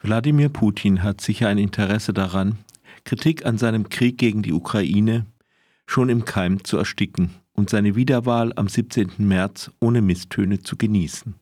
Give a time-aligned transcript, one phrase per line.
[0.00, 2.58] Wladimir Putin hat sicher ein Interesse daran,
[3.04, 5.26] Kritik an seinem Krieg gegen die Ukraine
[5.86, 9.12] schon im Keim zu ersticken und seine Wiederwahl am 17.
[9.18, 11.34] März ohne Misstöne zu genießen.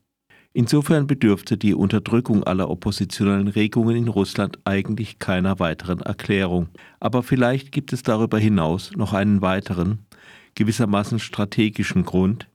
[0.55, 6.69] Insofern bedürfte die Unterdrückung aller oppositionellen Regungen in Russland eigentlich keiner weiteren Erklärung.
[6.99, 10.07] Aber vielleicht gibt es darüber hinaus noch einen weiteren,
[10.55, 12.49] gewissermaßen strategischen Grund,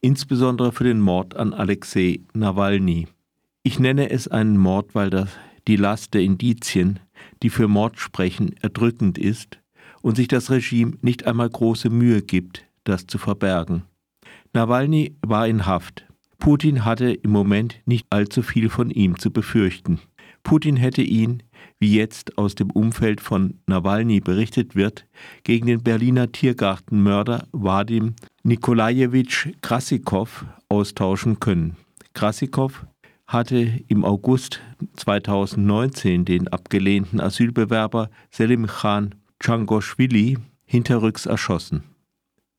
[0.00, 3.06] insbesondere für den Mord an Alexei Nawalny.
[3.66, 5.28] Ich nenne es einen Mord, weil das,
[5.66, 7.00] die Last der Indizien,
[7.42, 9.58] die für Mord sprechen, erdrückend ist
[10.02, 13.82] und sich das Regime nicht einmal große Mühe gibt, das zu verbergen.
[14.52, 16.06] Nawalny war in Haft,
[16.38, 19.98] Putin hatte im Moment nicht allzu viel von ihm zu befürchten.
[20.44, 21.42] Putin hätte ihn,
[21.80, 25.08] wie jetzt aus dem Umfeld von Nawalny berichtet wird,
[25.42, 28.14] gegen den Berliner Tiergartenmörder Vadim
[28.44, 31.76] Nikolajewitsch Krassikow austauschen können.
[32.14, 32.86] Krassikow
[33.26, 34.60] hatte im August
[34.96, 41.84] 2019 den abgelehnten Asylbewerber Selim Khan Changoshvili hinterrücks erschossen.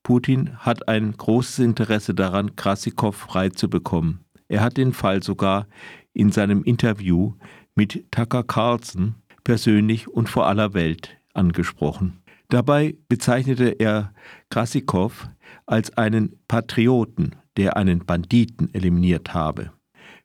[0.04, 4.26] Putin hat ein großes Interesse daran, Krassikow freizubekommen.
[4.48, 5.68] Er hat den Fall sogar
[6.14, 7.34] in seinem Interview
[7.76, 12.22] mit Tucker Carlson persönlich und vor aller Welt angesprochen.
[12.50, 14.14] Dabei bezeichnete er
[14.50, 15.30] Krassikow
[15.66, 19.72] als einen Patrioten, der einen Banditen eliminiert habe.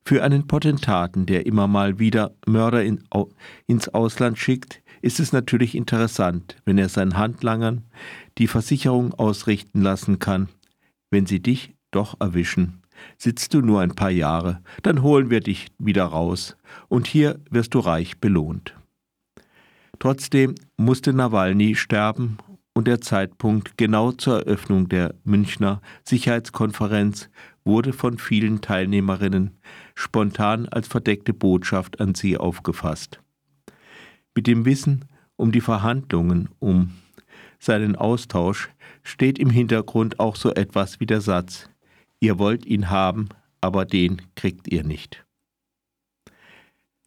[0.05, 3.05] Für einen Potentaten, der immer mal wieder Mörder in,
[3.67, 7.83] ins Ausland schickt, ist es natürlich interessant, wenn er seinen Handlangern
[8.39, 10.49] die Versicherung ausrichten lassen kann,
[11.11, 12.83] wenn sie dich doch erwischen.
[13.19, 16.57] Sitzt du nur ein paar Jahre, dann holen wir dich wieder raus,
[16.89, 18.75] und hier wirst du reich belohnt.
[19.99, 22.39] Trotzdem musste Nawalny sterben
[22.75, 27.29] und der Zeitpunkt genau zur Eröffnung der Münchner Sicherheitskonferenz
[27.65, 29.53] wurde von vielen Teilnehmerinnen
[29.95, 33.21] spontan als verdeckte Botschaft an sie aufgefasst.
[34.35, 35.05] Mit dem Wissen
[35.37, 36.93] um die Verhandlungen um
[37.59, 38.71] seinen Austausch
[39.03, 41.69] steht im Hintergrund auch so etwas wie der Satz
[42.21, 45.25] Ihr wollt ihn haben, aber den kriegt ihr nicht.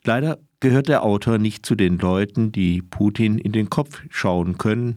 [0.04, 4.96] Leider gehört der Autor nicht zu den Leuten, die Putin in den Kopf schauen können,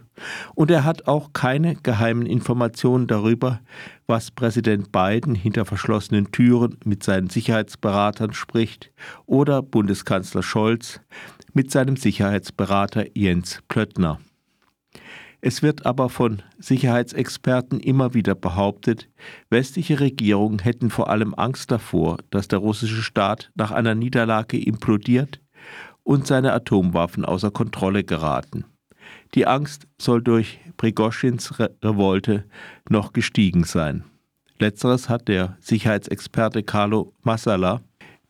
[0.54, 3.60] und er hat auch keine geheimen Informationen darüber,
[4.06, 8.90] was Präsident Biden hinter verschlossenen Türen mit seinen Sicherheitsberatern spricht
[9.26, 11.02] oder Bundeskanzler Scholz
[11.52, 14.20] mit seinem Sicherheitsberater Jens Plöttner.
[15.42, 19.10] Es wird aber von Sicherheitsexperten immer wieder behauptet,
[19.50, 25.40] westliche Regierungen hätten vor allem Angst davor, dass der russische Staat nach einer Niederlage implodiert
[26.08, 28.64] und seine Atomwaffen außer Kontrolle geraten.
[29.34, 32.44] Die Angst soll durch Prigoschins Re Revolte
[32.88, 34.04] noch gestiegen sein.
[34.58, 37.82] Letzteres hat der Sicherheitsexperte Carlo Massala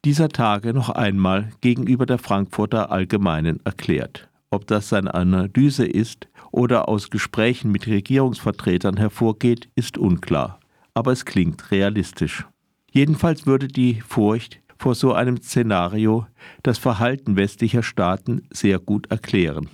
[0.05, 4.29] dieser Tage noch einmal gegenüber der Frankfurter Allgemeinen erklärt.
[4.51, 10.59] Ob das seine Analyse ist oder aus Gesprächen mit Regierungsvertretern hervorgeht, ist unklar,
[10.95, 12.45] aber es klingt realistisch.
[12.91, 16.27] Jedenfalls würde die Furcht vor so einem Szenario
[16.63, 19.69] das Verhalten westlicher Staaten sehr gut erklären.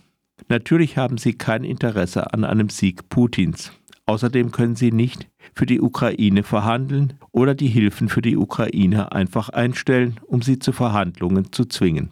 [0.49, 3.73] Natürlich haben sie kein Interesse an einem Sieg Putins.
[4.07, 9.49] Außerdem können sie nicht für die Ukraine verhandeln oder die Hilfen für die Ukraine einfach
[9.49, 12.11] einstellen, um sie zu Verhandlungen zu zwingen.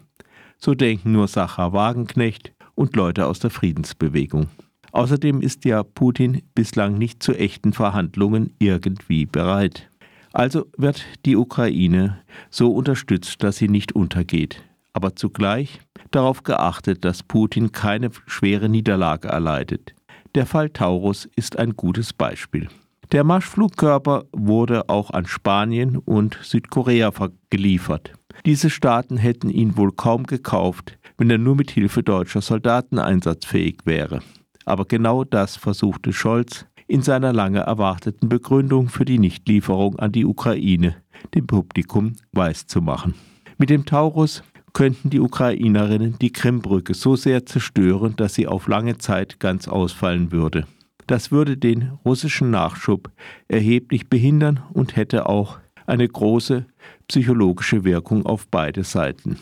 [0.57, 4.47] So denken nur Sacha Wagenknecht und Leute aus der Friedensbewegung.
[4.91, 9.89] Außerdem ist ja Putin bislang nicht zu echten Verhandlungen irgendwie bereit.
[10.33, 12.17] Also wird die Ukraine
[12.49, 15.79] so unterstützt, dass sie nicht untergeht, aber zugleich
[16.09, 19.93] darauf geachtet, dass Putin keine schwere Niederlage erleidet.
[20.33, 22.67] Der Fall Taurus ist ein gutes Beispiel.
[23.11, 27.11] Der Marschflugkörper wurde auch an Spanien und Südkorea
[27.51, 28.13] geliefert.
[28.43, 33.77] Diese Staaten hätten ihn wohl kaum gekauft, wenn er nur mit Hilfe deutscher Soldaten einsatzfähig
[33.85, 34.21] wäre.
[34.65, 40.25] Aber genau das versuchte Scholz in seiner lange erwarteten Begründung für die Nichtlieferung an die
[40.25, 40.95] Ukraine
[41.33, 43.15] dem Publikum weiszumachen.
[43.57, 44.43] Mit dem Taurus
[44.73, 50.31] könnten die Ukrainerinnen die Krimbrücke so sehr zerstören, dass sie auf lange Zeit ganz ausfallen
[50.31, 50.67] würde.
[51.07, 53.09] Das würde den russischen Nachschub
[53.47, 55.57] erheblich behindern und hätte auch
[55.87, 56.67] eine große
[57.07, 59.39] psychologische Wirkung auf beide Seiten.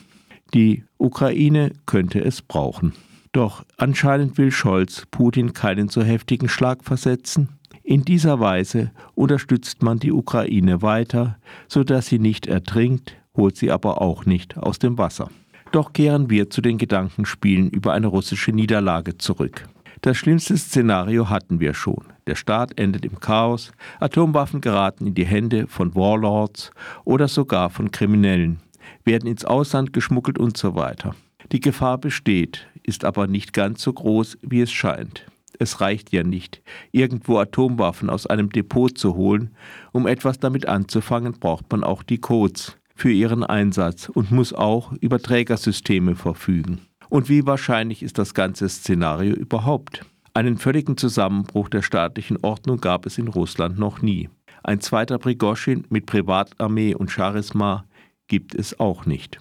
[0.53, 2.93] Die Ukraine könnte es brauchen.
[3.31, 7.49] Doch anscheinend will Scholz Putin keinen so heftigen Schlag versetzen.
[7.83, 11.37] In dieser Weise unterstützt man die Ukraine weiter,
[11.67, 15.29] sodass sie nicht ertrinkt, holt sie aber auch nicht aus dem Wasser.
[15.71, 19.69] Doch kehren wir zu den Gedankenspielen über eine russische Niederlage zurück.
[20.01, 22.03] Das schlimmste Szenario hatten wir schon.
[22.27, 26.71] Der Staat endet im Chaos, Atomwaffen geraten in die Hände von Warlords
[27.05, 28.59] oder sogar von Kriminellen.
[29.05, 31.15] werden ins Ausland geschmuggelt und so weiter.
[31.51, 35.25] Die Gefahr besteht, ist aber nicht ganz so groß, wie es scheint.
[35.59, 36.61] Es reicht ja nicht,
[36.91, 39.51] irgendwo Atomwaffen aus einem Depot zu holen.
[39.91, 44.93] Um etwas damit anzufangen, braucht man auch die Codes für ihren Einsatz und muss auch
[45.01, 46.79] über Trägersysteme verfügen.
[47.09, 50.05] Und wie wahrscheinlich ist das ganze Szenario überhaupt?
[50.33, 54.29] Einen völligen Zusammenbruch der staatlichen Ordnung gab es in Russland noch nie.
[54.63, 57.83] Ein zweiter Prigoschin mit Privatarmee und Charisma
[58.27, 59.39] gibt es auch nicht.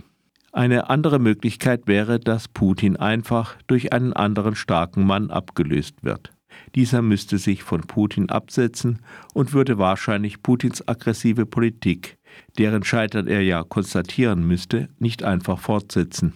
[0.52, 6.32] Eine andere Möglichkeit wäre, dass Putin einfach durch einen anderen starken Mann abgelöst wird.
[6.74, 8.98] Dieser müsste sich von Putin absetzen
[9.32, 12.18] und würde wahrscheinlich Putins aggressive Politik,
[12.58, 16.34] deren Scheitern er ja konstatieren müsste, nicht einfach fortsetzen.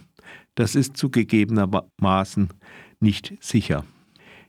[0.55, 2.49] Das ist zugegebenermaßen
[3.01, 3.83] nicht sicher.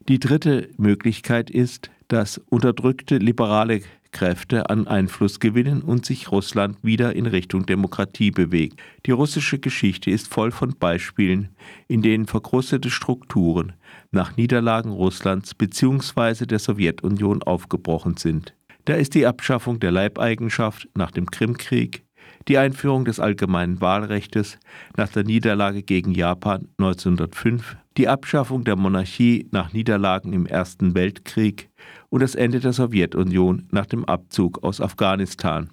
[0.08, 3.82] Die dritte Möglichkeit ist, dass unterdrückte liberale
[4.16, 8.80] Kräfte an Einfluss gewinnen und sich Russland wieder in Richtung Demokratie bewegt.
[9.04, 11.50] Die russische Geschichte ist voll von Beispielen,
[11.86, 13.74] in denen verkrustete Strukturen
[14.12, 16.46] nach Niederlagen Russlands bzw.
[16.46, 18.54] der Sowjetunion aufgebrochen sind.
[18.86, 22.02] Da ist die Abschaffung der Leibeigenschaft nach dem Krimkrieg,
[22.48, 24.58] die Einführung des allgemeinen Wahlrechts
[24.96, 31.69] nach der Niederlage gegen Japan 1905, die Abschaffung der Monarchie nach Niederlagen im Ersten Weltkrieg
[32.08, 35.70] und das Ende der Sowjetunion nach dem Abzug aus Afghanistan.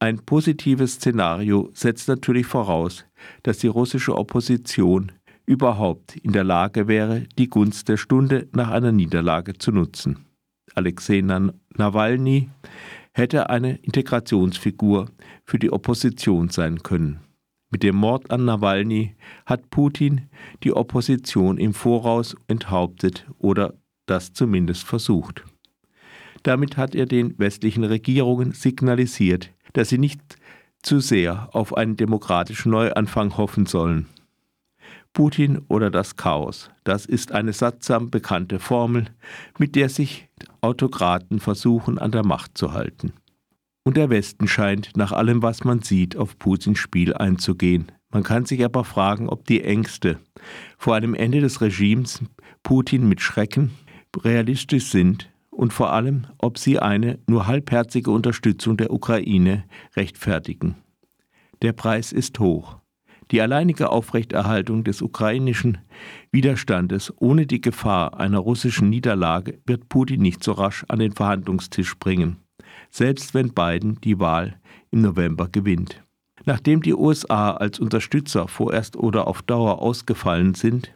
[0.00, 3.04] Ein positives Szenario setzt natürlich voraus,
[3.42, 5.12] dass die russische Opposition
[5.44, 10.26] überhaupt in der Lage wäre, die Gunst der Stunde nach einer Niederlage zu nutzen.
[10.74, 12.50] Alexei Nawalny
[13.12, 15.10] hätte eine Integrationsfigur
[15.44, 17.20] für die Opposition sein können.
[17.70, 20.28] Mit dem Mord an Nawalny hat Putin
[20.62, 23.74] die Opposition im Voraus enthauptet oder
[24.10, 25.44] das zumindest versucht.
[26.42, 30.20] Damit hat er den westlichen Regierungen signalisiert, dass sie nicht
[30.82, 34.06] zu sehr auf einen demokratischen Neuanfang hoffen sollen.
[35.12, 39.06] Putin oder das Chaos, das ist eine sattsam bekannte Formel,
[39.58, 40.28] mit der sich
[40.60, 43.12] Autokraten versuchen an der Macht zu halten.
[43.84, 47.90] Und der Westen scheint, nach allem, was man sieht, auf Putins Spiel einzugehen.
[48.10, 50.18] Man kann sich aber fragen, ob die Ängste
[50.76, 52.22] vor einem Ende des Regimes
[52.62, 53.72] Putin mit Schrecken
[54.16, 59.64] realistisch sind und vor allem, ob sie eine nur halbherzige Unterstützung der Ukraine
[59.96, 60.76] rechtfertigen.
[61.62, 62.78] Der Preis ist hoch.
[63.30, 65.78] Die alleinige Aufrechterhaltung des ukrainischen
[66.32, 71.98] Widerstandes ohne die Gefahr einer russischen Niederlage wird Putin nicht so rasch an den Verhandlungstisch
[71.98, 72.38] bringen,
[72.90, 74.58] selbst wenn Biden die Wahl
[74.90, 76.02] im November gewinnt.
[76.46, 80.94] Nachdem die USA als Unterstützer vorerst oder auf Dauer ausgefallen sind,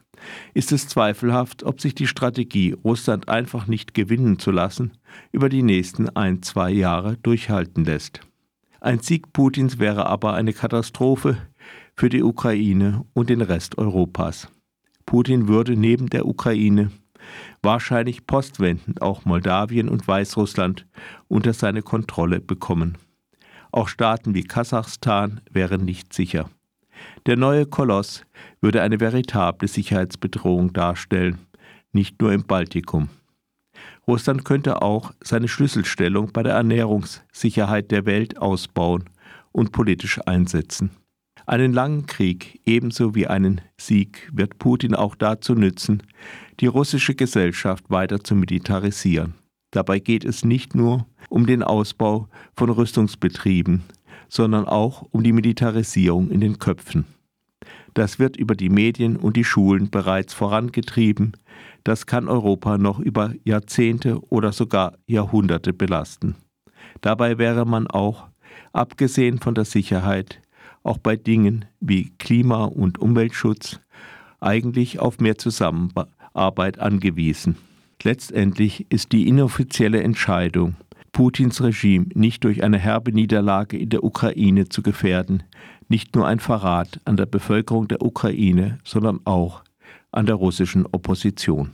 [0.54, 4.92] ist es zweifelhaft, ob sich die Strategie, Russland einfach nicht gewinnen zu lassen,
[5.32, 8.20] über die nächsten ein, zwei Jahre durchhalten lässt.
[8.80, 11.36] Ein Sieg Putins wäre aber eine Katastrophe
[11.94, 14.48] für die Ukraine und den Rest Europas.
[15.06, 16.90] Putin würde neben der Ukraine
[17.62, 20.86] wahrscheinlich postwendend auch Moldawien und Weißrussland
[21.28, 22.98] unter seine Kontrolle bekommen.
[23.70, 26.50] Auch Staaten wie Kasachstan wären nicht sicher.
[27.26, 28.24] Der neue Koloss
[28.60, 31.38] würde eine veritable Sicherheitsbedrohung darstellen,
[31.92, 33.08] nicht nur im Baltikum.
[34.06, 39.08] Russland könnte auch seine Schlüsselstellung bei der Ernährungssicherheit der Welt ausbauen
[39.52, 40.90] und politisch einsetzen.
[41.46, 46.02] Einen langen Krieg ebenso wie einen Sieg wird Putin auch dazu nützen,
[46.60, 49.34] die russische Gesellschaft weiter zu militarisieren.
[49.72, 53.82] Dabei geht es nicht nur um den Ausbau von Rüstungsbetrieben,
[54.32, 57.04] sondern auch um die Militarisierung in den Köpfen.
[57.92, 61.32] Das wird über die Medien und die Schulen bereits vorangetrieben.
[61.84, 66.34] Das kann Europa noch über Jahrzehnte oder sogar Jahrhunderte belasten.
[67.02, 68.28] Dabei wäre man auch,
[68.72, 70.40] abgesehen von der Sicherheit,
[70.82, 73.80] auch bei Dingen wie Klima- und Umweltschutz
[74.40, 77.58] eigentlich auf mehr Zusammenarbeit angewiesen.
[78.02, 80.74] Letztendlich ist die inoffizielle Entscheidung,
[81.12, 85.42] Putins Regime nicht durch eine herbe Niederlage in der Ukraine zu gefährden,
[85.88, 89.62] nicht nur ein Verrat an der Bevölkerung der Ukraine, sondern auch
[90.10, 91.72] an der russischen Opposition.